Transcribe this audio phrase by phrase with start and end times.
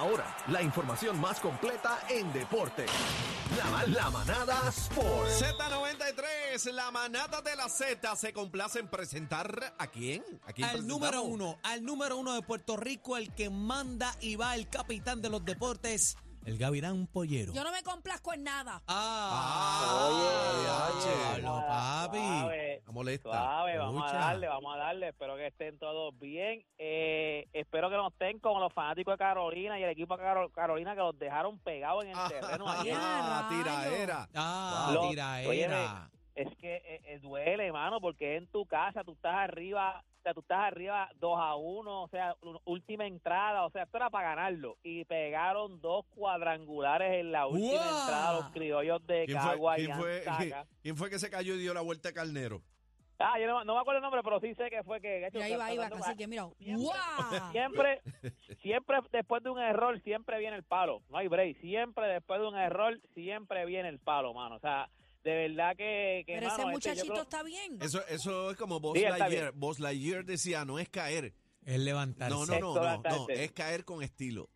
[0.00, 2.86] Ahora, la información más completa en deporte.
[3.54, 5.28] La, la manada Sport.
[5.28, 10.24] Z93, la manada de la Z se complace en presentar a quién?
[10.46, 14.36] ¿A quién Al número uno, al número uno de Puerto Rico, el que manda y
[14.36, 17.52] va, el capitán de los deportes, el Gavirán Pollero.
[17.52, 18.82] Yo no me complazco en nada.
[18.88, 21.42] Ah, Oye.
[21.42, 22.59] Suave, Está
[23.00, 23.30] molesta.
[23.30, 25.08] suave, vamos a darle, vamos a darle.
[25.08, 26.64] Espero que estén todos bien.
[26.78, 30.50] Eh, espero que no estén como los fanáticos de Carolina y el equipo de Caro-
[30.50, 32.94] Carolina que los dejaron pegados en el terreno ayer.
[32.96, 34.28] Ah, tiraera.
[34.34, 36.10] Ah, Lo- tiraera.
[36.34, 40.32] Es que eh, eh, duele, hermano, porque en tu casa tú estás arriba, o sea,
[40.32, 44.30] tú estás arriba 2 a 1, o sea, última entrada, o sea, esto era para
[44.36, 44.78] ganarlo.
[44.82, 48.00] Y pegaron dos cuadrangulares en la última ¡Guau!
[48.00, 50.66] entrada los criollos de ¿Quién Cagua quién, fue, Anzaca.
[50.82, 52.62] quién fue que se cayó y dio la vuelta de carnero?
[53.22, 55.28] Ah, yo no, no me acuerdo el nombre, pero sí sé que fue que...
[55.32, 56.48] Mira, ahí va, ahí va, así que mira.
[56.58, 57.52] Siempre- ¡Guau!
[57.52, 58.00] Siempre,
[58.62, 61.02] siempre después de un error, siempre viene el palo.
[61.10, 61.60] No hay break.
[61.60, 64.56] Siempre después de un error, siempre viene el palo, mano.
[64.56, 64.88] O sea,
[65.22, 66.22] de verdad que...
[66.26, 67.78] que Pero ese este, muchachito creo- está bien.
[67.82, 69.52] Eso, eso es como Buzz Sí, Lightyear.
[69.52, 71.34] Buzz Lightyear decía, no es caer.
[71.66, 72.34] Es levantarse.
[72.34, 74.48] No, no, no, no, es caer con estilo.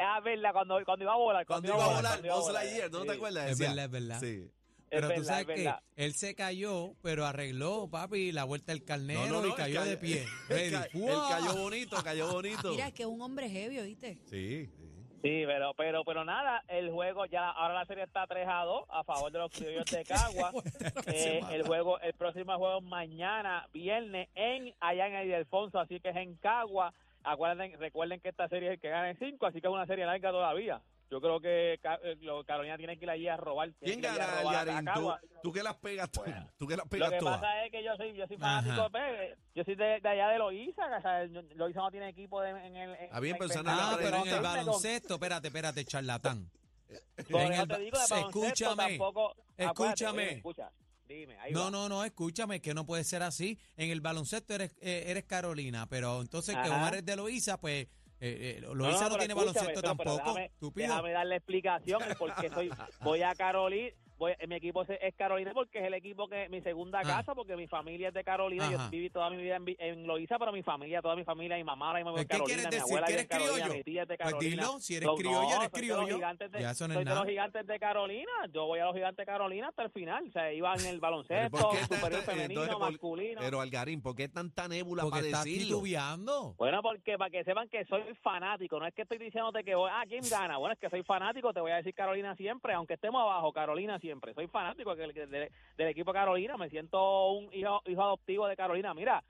[0.00, 1.46] Ah, verdad, cuando, cuando iba a volar.
[1.46, 3.50] Cuando Cuando, iba a volar cuando iba a Buzz volar, Lightyear, ¿no te acuerdas?
[3.50, 4.20] Es Decía- verdad, es verdad.
[4.20, 4.50] Sí.
[4.90, 5.74] Pero Es tú verdad, sabes es que
[6.04, 9.84] él se cayó, pero arregló, papi, la vuelta del carnero No, no, no, y cayó
[9.84, 10.26] de pie.
[10.50, 12.72] Él, cayó bonito, cayó bonito.
[12.72, 14.18] Mira, es que es un hombre heavy, ¿oíste?
[14.28, 14.90] Sí, sí.
[15.22, 18.84] Sí, pero, pero, pero nada, el juego ya, ahora la serie está 3 a 2
[18.88, 20.50] a favor de los criollos de Cagua.
[21.06, 26.08] Eh, el juego, el próximo juego es mañana, viernes, en allá en Ildefonso, así que
[26.08, 26.92] es en Cagua.
[27.22, 29.86] Acuerden, recuerden que esta serie es el que gana en 5, así que es una
[29.86, 30.80] serie larga todavía.
[31.10, 33.72] Yo creo que eh, lo- Carolina tiene que ir allí a robar.
[33.80, 34.84] ¿Quién que gana, Yarin?
[34.94, 36.22] ¿Tú, tú que las pegas, tú,
[36.56, 37.40] tú que las Lo pegas que todas.
[37.40, 40.38] pasa es que yo soy, yo soy fanático, pues, yo soy de, de allá de
[40.38, 41.24] Loíza, o sea,
[41.56, 42.90] Loíza no tiene equipo de- en el...
[42.94, 46.48] en- Ah, bien, en- pero es Ah, pero en el baloncesto, espérate, espérate, charlatán.
[46.88, 50.22] En el te digo, de escúchame, tampoco- escúchame.
[50.26, 50.70] oye, escucha,
[51.08, 51.70] dime, ahí No, va.
[51.70, 53.58] no, no, escúchame, que no puede ser así.
[53.76, 57.88] En el baloncesto eres, eh, eres Carolina, pero entonces que como eres de Loíza, pues
[58.20, 60.38] eh, eh, No, Loíza no, tiene escúchame, baloncesto pero- pero tampoco.
[60.74, 62.70] déjame, darle explicación el por qué soy,
[63.02, 66.60] voy a Carolina, voy, mi equipo es- es Carolina porque es el equipo que mi
[66.60, 67.02] segunda Ah.
[67.02, 68.84] casa, porque mi familia es de Carolina, Ajá.
[68.84, 71.64] yo viví toda mi vida en, en Loíza, pero mi familia, toda mi familia, mi
[71.64, 73.54] mamá ahora mismo Pues, es de ¿Qué Carolina, mi abuela ¿Que es de eres Carolina,
[73.64, 73.74] criollo?
[73.74, 74.50] mi tía es de Pues Carolina.
[74.62, 76.14] dilo, si eres No, criollo, no, eres de los criollo.
[76.16, 79.32] gigantes de- Ya soy de los gigantes de Carolina, yo voy a los gigantes de
[79.32, 82.62] Carolina hasta el final, o sea, iba en el baloncesto, ¿por qué tanta- superior femenino,
[82.64, 83.40] entonces, masculino.
[83.40, 85.76] Pero Algarín, ¿por qué tanta nébula Porque para estás decirlo?
[85.78, 86.54] titubeando.
[86.58, 89.90] Bueno, porque para que sepan que soy fanático, no es que estoy diciéndote que voy,
[89.90, 90.58] ah, ¿quién gana?
[90.58, 93.98] Bueno, es que soy fanático, te voy a decir Carolina siempre, aunque estemos abajo, Carolina
[93.98, 94.09] siempre.
[94.34, 98.56] Soy fanático que- que- de- del equipo Carolina, me siento un hijo, hijo adoptivo de
[98.56, 98.92] Carolina.
[98.94, 99.22] Mira,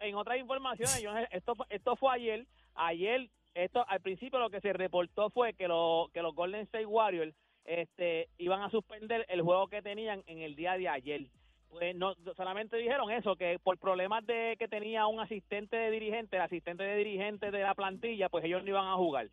[0.00, 4.72] en otras informaciones, yo, esto, esto fue ayer, ayer, esto al principio lo que se
[4.72, 9.68] reportó fue que, lo, que los Golden State Warriors este, iban a suspender el juego
[9.68, 11.22] que tenían en el día de ayer.
[11.70, 16.36] Pues no solamente dijeron eso que por problemas de que tenía un asistente de dirigente
[16.36, 19.26] el asistente de dirigente de la plantilla pues ellos no iban a jugar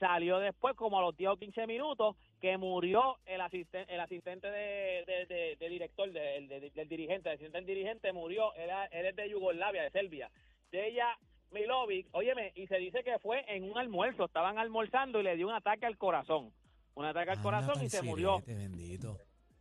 [0.00, 4.50] salió después como a los 10 o 15 minutos que murió el asistente el asistente
[4.50, 8.62] de, de- de- de director de- de- del dirigente el asistente del dirigente murió él,
[8.62, 10.30] era- él es de Yugoslavia de Serbia
[10.72, 11.16] de ella
[11.52, 15.46] Milovic óyeme y se dice que fue en un almuerzo estaban almorzando y le dio
[15.48, 16.50] un ataque al corazón
[16.94, 19.18] un ataque al Anda corazón y se murió bendito.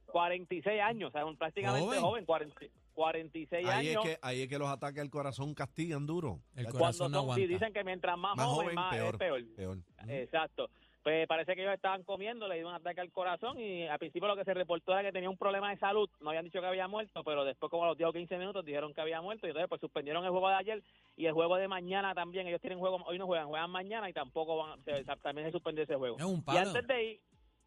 [0.07, 2.01] 46 años, o sea, un prácticamente Joven.
[2.01, 2.55] joven, 40
[3.03, 4.03] 46 Ahí es, años.
[4.03, 6.41] que, ahí es que los ataques al corazón castigan duro.
[6.55, 7.53] El corazón no son, sí, aguanta.
[7.53, 9.13] dicen que mientras más, Más joven, más peor.
[9.15, 9.77] es peor.
[10.07, 10.69] Exacto.
[11.01, 14.27] Pues parece que ellos estaban comiendo, le dio un ataque al corazón y al principio
[14.27, 16.09] lo que se reportó era que tenía un problema de salud.
[16.19, 18.65] No habían dicho que había muerto, pero después como a los 10 o 15 minutos
[18.65, 20.83] dijeron que había muerto y entonces pues suspendieron el juego de ayer
[21.15, 22.47] y el juego de mañana también.
[22.47, 25.85] Ellos tienen juego, hoy no juegan, juegan mañana y tampoco van, se- también se suspendió
[25.85, 26.17] ese juego.
[26.17, 26.59] Es un Y palo.
[26.67, 27.21] antes de ir,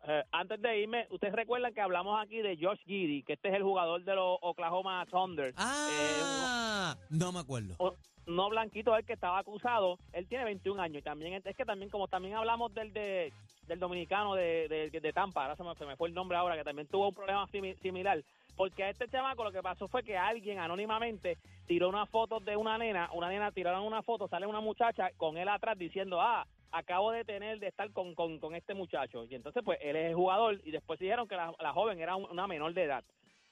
[0.07, 3.55] eh, antes de irme, ustedes recuerdan que hablamos aquí de Josh Giddy, que este es
[3.55, 5.49] el jugador de los Oklahoma Thunder.
[5.51, 7.75] Eh, Ah, no me acuerdo.
[7.79, 7.95] o-
[8.27, 11.91] no blanquito el que estaba acusado, él tiene 21 años y también es que también
[11.91, 13.33] como también hablamos del de,
[13.67, 16.57] del dominicano de, de, de Tampa, ahora se me, se me fue el nombre ahora,
[16.57, 18.23] que también tuvo un problema simi- similar,
[18.57, 21.37] porque a este chamaco lo que pasó fue que alguien anónimamente
[21.67, 25.37] tiró una foto de una nena, una nena tiraron una foto, sale una muchacha con
[25.37, 29.35] él atrás diciendo, ah, acabo de tener de estar con, con, con este muchacho, y
[29.35, 32.31] entonces pues él es el jugador y después dijeron que la, la joven era un-
[32.31, 33.05] una menor de edad.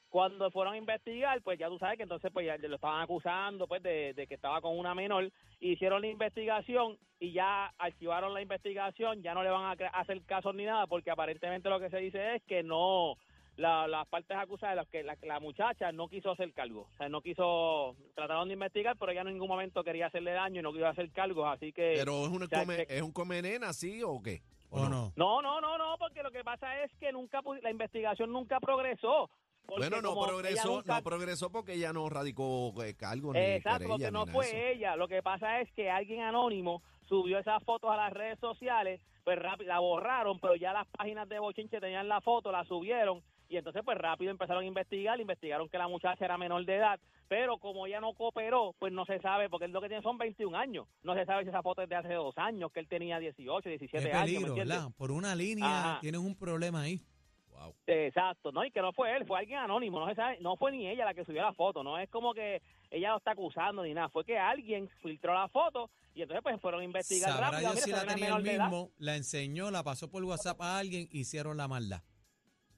[0.09, 3.69] Cuando fueron a investigar, pues ya tú sabes que entonces pues ya lo estaban acusando
[3.69, 5.31] pues de, de que estaba con una menor,
[5.61, 10.53] hicieron la investigación y ya archivaron la investigación, ya no le van a hacer caso
[10.53, 13.15] ni nada porque aparentemente lo que se dice es que no
[13.57, 16.89] la- las partes acusadas, las que la, la muchacha no quiso hacer cargo.
[16.93, 20.61] O sea, no quiso, trataron de investigar, pero ella en ningún momento quería hacerle daño
[20.61, 21.95] y no quiso hacer cargos, así que...
[21.99, 24.43] Pero es un, o sea, come, que- es un come nena, ¿sí o qué?
[24.71, 25.13] ¿O no?
[25.17, 29.29] No, no, no, no, porque lo que pasa es que nunca la investigación nunca progresó.
[29.67, 33.89] porque Bueno, no progresó, nunca- no progresó porque ella no radicó eh, cargo ni Exacto,
[33.89, 34.57] porque ni no fue eso.
[34.57, 34.97] ella.
[34.97, 39.39] Lo que pasa es que alguien anónimo subió esas fotos a las redes sociales, pues
[39.39, 43.57] rápido la borraron, pero ya las páginas de Bochinche tenían la foto, la subieron y
[43.57, 47.59] entonces pues rápido empezaron a investigar, investigaron que la muchacha era menor de edad, pero
[47.59, 50.57] como ella no cooperó, pues no se sabe, porque él lo que tiene son 21
[50.57, 53.19] años, no se sabe si esa foto es de hace dos años, que él tenía
[53.19, 54.55] 18, 17 Qué años, ¿me peligro?
[54.55, 54.89] ¿verdad?
[54.97, 56.01] Por una línea Ajá.
[56.01, 57.01] tienes un problema ahí.
[57.49, 57.75] Wow.
[57.89, 60.71] Exacto, no, y que no fue él, fue alguien anónimo, no se sabe, no fue
[60.71, 63.83] ni ella la que subió la foto, no es como que ella lo está acusando
[63.83, 67.51] ni nada, fue que alguien filtró la foto y entonces pues fueron a investigar Sabrá
[67.51, 67.73] rápido.
[67.73, 70.79] Dios mira, si esa la tenía él mismo, la enseñó, la pasó por WhatsApp a
[70.79, 72.03] alguien, hicieron la maldad.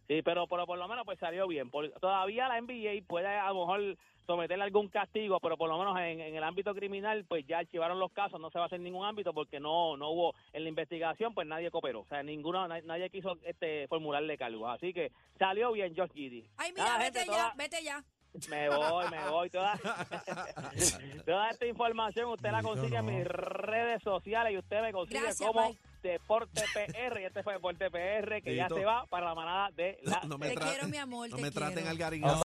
[0.08, 1.70] Sí, pero, pero por lo menos pues salió bien.
[1.70, 3.96] Por- todavía la NBA puede a lo mejor
[4.26, 7.98] someterle algún castigo, pero por lo menos en, en el ámbito criminal pues ya archivaron
[7.98, 10.68] los casos, no se va a hacer ningún ámbito porque no no hubo en la
[10.68, 15.10] investigación pues nadie cooperó, o sea, ninguno na- nadie quiso este formularle cargos, así que
[15.38, 16.46] salió bien Josh Giddy.
[16.56, 18.04] Ay, mira, Nada, vete gente, ya, toda- vete ya.
[18.48, 19.50] Me voy, me voy.
[19.50, 19.74] Toda,
[21.26, 23.12] toda esta información usted la consigue en no.
[23.12, 25.80] mis redes sociales y usted me consigue Gracias, como Mike.
[26.02, 27.20] Deporte PR.
[27.20, 30.38] Y este fue Deporte PR que ya se va para la manada de la No
[30.38, 32.36] me Te quiero, mi amor, No te me traten al No, garigazo.